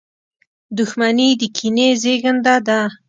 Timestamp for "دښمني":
0.77-1.29